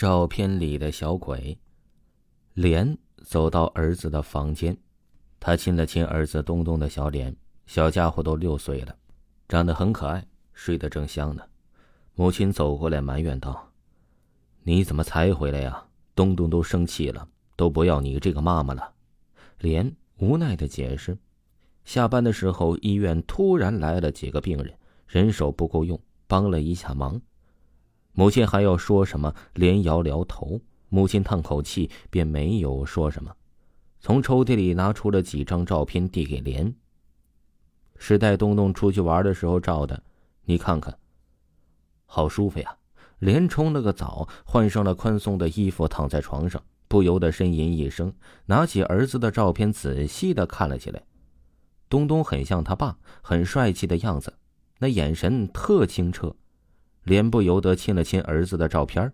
[0.00, 1.58] 照片里的小鬼，
[2.54, 4.74] 莲走到儿子的房间，
[5.38, 7.36] 他亲了亲儿子东东的小脸。
[7.66, 8.96] 小家伙都六岁了，
[9.46, 11.42] 长得很可爱，睡得正香呢。
[12.14, 13.70] 母亲走过来埋怨道
[14.64, 15.86] ：“你怎么才回来呀？
[16.14, 18.94] 东东都生气了，都不要你这个妈妈了。”
[19.60, 21.18] 莲无奈的解释。
[21.84, 24.74] 下班的时候，医院突然来了几个病人，
[25.06, 27.20] 人手不够用，帮了一下忙。
[28.12, 30.60] 母亲还要说什么，连摇摇头。
[30.88, 33.32] 母亲叹口气，便没有说什么。
[34.00, 36.74] 从抽屉里拿出了几张照片，递给莲。
[37.96, 40.02] 是带东东出去玩的时候照的，
[40.44, 40.98] 你看看。
[42.06, 42.76] 好舒服呀！
[43.20, 48.12] 莲冲了个澡，换上了宽松的衣服，躺在床上，不由得呻吟一声，
[48.46, 51.02] 拿起儿子的照片，仔细的看了起来。
[51.88, 54.32] 东东很像他爸，很帅气的样子，
[54.78, 56.34] 那眼神特清澈。
[57.04, 59.12] 连不由得亲了亲儿子的照片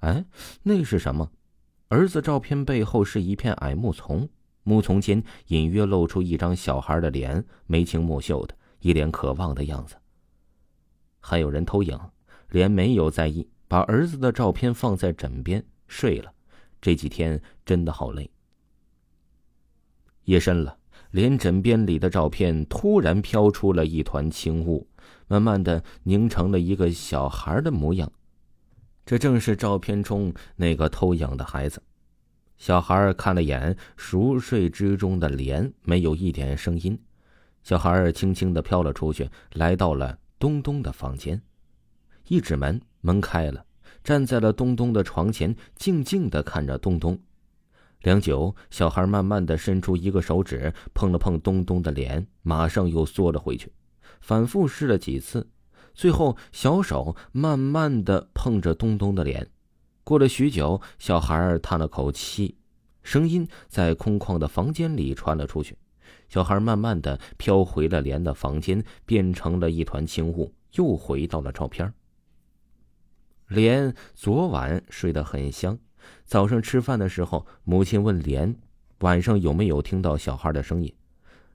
[0.00, 0.24] 哎，
[0.62, 1.30] 那是什么？
[1.88, 4.28] 儿子照片背后是一片矮木丛，
[4.62, 9.94] 木丛间隐约露出一张小孩的脸，眉清目秀的，一脸渴望的样子。
[11.20, 11.98] 还有人偷影，
[12.50, 16.32] 连没有在意，把儿子的照片放在枕边睡了。
[16.80, 18.30] 这几天真的好累。
[20.24, 20.76] 夜深了，
[21.12, 24.86] 连枕边里的照片突然飘出了一团轻雾。
[25.26, 28.10] 慢慢的凝成了一个小孩的模样，
[29.04, 31.82] 这正是照片中那个偷影的孩子。
[32.56, 36.98] 小孩看了眼熟睡之中的莲，没有一点声音。
[37.62, 41.40] 小孩轻轻的飘了出去，来到了东东的房间，
[42.28, 43.64] 一指门，门开了，
[44.04, 47.18] 站在了东东的床前，静静的看着东东。
[48.02, 53.72] 良久，小孩慢慢的伸出一个手指，碰了碰东东的脸，马上又缩了回去。
[54.20, 55.48] 反复试了几次，
[55.94, 59.48] 最后小手慢慢的碰着东东的脸。
[60.02, 62.56] 过了许久，小孩叹了口气，
[63.02, 65.76] 声音在空旷的房间里传了出去。
[66.28, 71.92] 小孩慢慢的飘回了莲的房间，变成了一团轻雾，又回到了照片。
[73.48, 75.78] 莲昨晚睡得很香，
[76.24, 78.54] 早上吃饭的时候，母亲问莲，
[79.00, 80.92] 晚上有没有听到小孩的声音？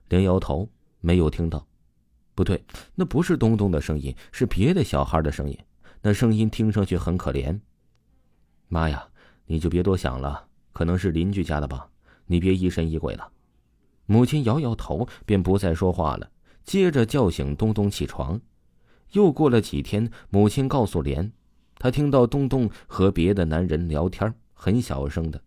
[0.08, 0.68] 莲摇头，
[1.00, 1.66] 没有听到。
[2.40, 2.64] 不对，
[2.94, 5.58] 那不是东东的声音，是别的小孩的声音。
[6.00, 7.60] 那声音听上去很可怜。
[8.68, 9.06] 妈呀，
[9.44, 11.86] 你就别多想了，可能是邻居家的吧。
[12.24, 13.30] 你别疑神疑鬼了。
[14.06, 16.30] 母亲摇摇头，便不再说话了。
[16.64, 18.40] 接着叫醒东东起床。
[19.12, 21.30] 又过了几天，母亲告诉莲，
[21.78, 25.38] 她听到东东和别的男人聊天，很小声的。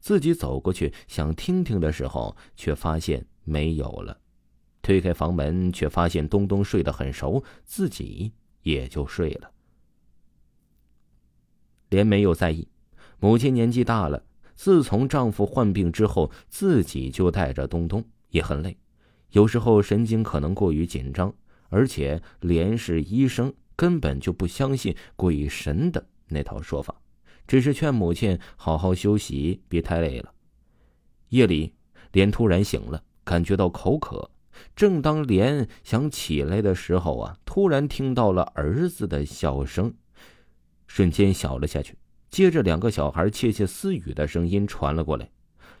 [0.00, 4.18] 自己走过去想听听的时候，却发现没有了。
[4.82, 8.32] 推开房门，却发现东东睡得很熟，自己
[8.62, 9.50] 也就睡了。
[11.88, 12.66] 连没有在意，
[13.20, 18.76] 母亲年纪大了，自从丈夫患病之后，自己就带着东东，也很累，
[19.30, 21.32] 有时候神经可能过于紧张，
[21.68, 27.00] 而且连是医生，根本就不相信鬼神的那套说法，
[27.46, 30.32] 只是劝母亲好好休息，别太累了。
[31.28, 31.74] 夜里，
[32.12, 34.30] 连突然醒了，感觉到口渴。
[34.74, 39.94] 正当莲想起来的时候啊，突然听到了儿子的笑声，
[40.86, 41.96] 瞬间小了下去。
[42.30, 45.28] 接着，两个小孩窃窃私语的声音传了过来。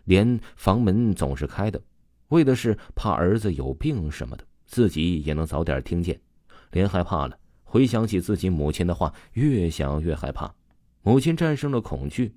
[0.04, 1.80] 连房门总是开的，
[2.28, 6.20] 为的是怕儿子有病什么的，自己也能早点听见。
[6.72, 10.52] 莲害怕了，回想起自己母亲的话，越想越害怕。
[11.02, 12.34] 母亲战胜了恐惧，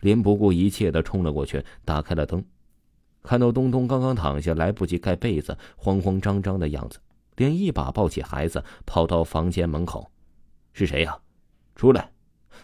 [0.00, 2.44] 莲不顾一切的冲了过去，打开了灯。
[3.26, 7.00] 看到东东刚刚躺下，来不及盖被子，慌慌张张的样子，
[7.34, 10.08] 连一把抱起孩子，跑到房间门口
[10.72, 11.18] ：“是谁呀？
[11.74, 12.12] 出来！”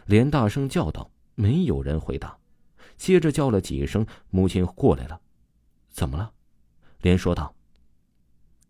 [0.07, 1.11] 连大声叫道。
[1.35, 2.37] 没有人回答，
[2.97, 5.19] 接着叫了几声，母亲过来了。
[5.91, 6.31] 怎么了？
[7.01, 7.55] 连说道：“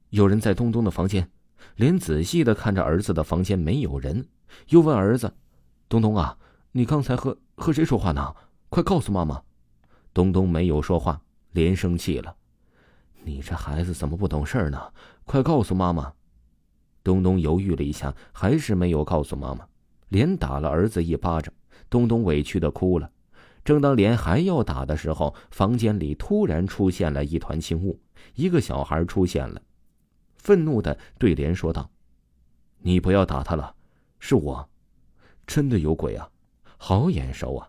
[0.09, 1.29] 有人在东东的房间。”
[1.77, 4.27] 连仔细的看着儿子的房间，没有人，
[4.69, 5.35] 又问儿子
[5.91, 6.39] ：“东东啊，
[6.71, 8.35] 你刚才和和谁说话呢？
[8.71, 9.43] 快告诉妈妈。”
[10.15, 11.21] 东东没有说话。
[11.53, 12.35] 莲生气了，
[13.23, 14.93] 你这孩子怎么不懂事呢？
[15.25, 16.13] 快告诉妈妈！
[17.05, 19.67] 东东犹豫了一下，还是没有告诉妈妈。
[20.09, 21.53] 连打了儿子一巴掌，
[21.89, 23.11] 东东委屈的哭了。
[23.65, 27.99] 正当连还要打的时候，房间里突然出现了一团青雾，
[28.35, 29.61] 一个小孩出现了，
[30.37, 31.91] 愤怒的对莲说道
[32.81, 33.75] ：“你不要打他了，
[34.19, 34.69] 是我，
[35.47, 36.29] 真的有鬼啊，
[36.77, 37.69] 好眼熟啊！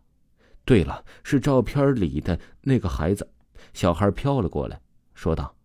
[0.65, 3.30] 对了，是照片里的那个孩子。”
[3.74, 4.81] 小孩飘了过来，
[5.13, 5.56] 说道：“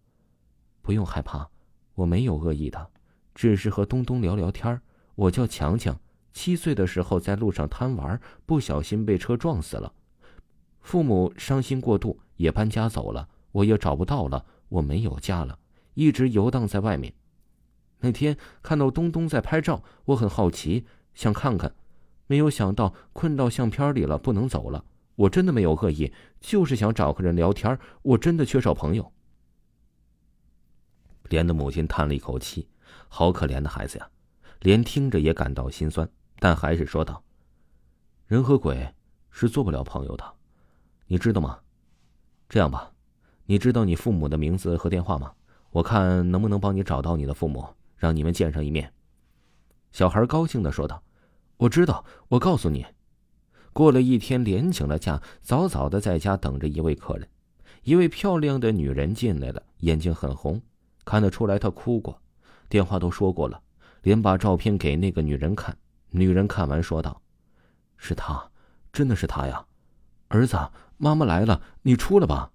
[0.82, 1.48] 不用害怕，
[1.94, 2.90] 我没有恶意的，
[3.34, 4.80] 只是和东东聊聊天
[5.14, 5.98] 我叫强强，
[6.32, 9.92] 七岁的时候在路上贪玩，不小心被车撞死了。
[10.80, 14.44] 父母伤心过度，也搬家走了，我也找不到了。
[14.68, 15.58] 我没有家了，
[15.94, 17.12] 一直游荡在外面。
[18.00, 21.74] 那天看到东东在拍照，我很好奇，想看看，
[22.26, 24.84] 没有想到困到相片里了，不能走了。
[25.18, 27.76] 我真的没有恶意，就是想找个人聊天。
[28.02, 29.12] 我真的缺少朋友。
[31.24, 32.68] 莲的母亲叹了一口气，
[33.08, 34.08] 好可怜的孩子呀。
[34.60, 37.20] 莲听着也感到心酸，但还是说道
[38.28, 38.94] ：“人和鬼
[39.28, 40.24] 是做不了朋友的。”
[41.08, 41.58] 你知道吗？
[42.48, 42.92] 这样吧，
[43.46, 45.32] 你知道你父母的名字和电话吗？
[45.70, 47.66] 我看能不能帮你找到你的父母，
[47.96, 48.92] 让你们见上一面。
[49.90, 51.02] 小孩高兴的说道
[51.58, 52.86] ：“我知道，我告诉你。”
[53.78, 57.28] 过了一天，连请了假，早早的在家等着一位客人。
[57.84, 60.60] 一位漂亮的女人进来了，眼睛很红，
[61.04, 62.20] 看得出来她哭过。
[62.69, 63.62] 电话都说过了，
[64.02, 65.78] 连把照片给那个女人看。
[66.10, 67.22] 女人看完说道
[67.96, 68.50] ：“是他，
[68.92, 69.64] 真的是他呀，
[70.26, 70.58] 儿子。”
[70.98, 72.50] 妈妈来了，你出来吧！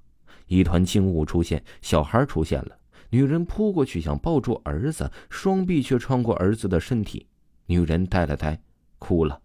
[0.48, 2.78] 一团惊雾出现，小孩出现了。
[3.12, 7.26] 女人扑过去想抱住儿子，双臂却穿过儿子的身体。
[7.68, 8.60] 女人呆了呆，
[9.00, 9.40] 哭了。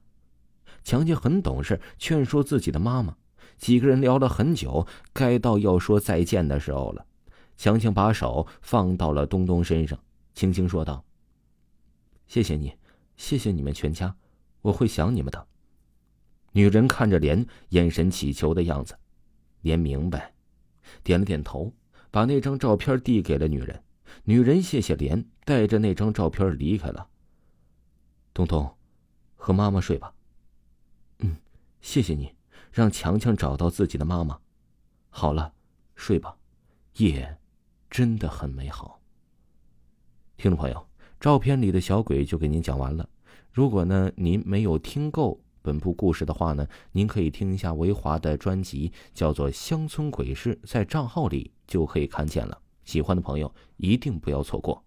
[0.89, 3.15] 强强很懂事，劝说自己的妈妈。
[3.59, 7.05] 几个人聊了很久，该到要说再见的时候了。
[7.59, 10.03] 强强把手放到了东东身上，
[10.33, 11.05] 轻轻说道
[12.27, 12.73] ：“谢谢你，
[13.19, 14.17] 谢谢你们全家，
[14.63, 15.47] 我会想你们的。”
[16.53, 18.97] 女人看着莲，眼神乞求的样子。
[19.61, 20.33] 莲明白，
[21.03, 21.71] 点了点头，
[22.11, 23.83] 把那张照片递给了女人。
[24.25, 27.09] 女人谢谢莲，带着那张照片离开了。
[28.33, 28.75] 东东，
[29.37, 30.15] 和妈妈睡吧。
[31.81, 32.35] 谢谢你，
[32.73, 34.39] 让强强找到自己的妈妈。
[35.11, 35.53] 好了，
[35.95, 36.37] 睡吧，
[36.97, 37.39] 夜
[37.91, 39.01] 真的很美好。
[40.37, 40.87] 听众朋友，
[41.19, 43.09] 照片里的小鬼就给您讲完了。
[43.53, 45.41] 如果呢，您没有听够。
[45.61, 52.59] 本部故事的话呢，您可以听一下维华的专辑，叫做《乡村鬼事》，在账号里就可以看见了。
[52.85, 54.83] 喜欢的朋友一定不要错过。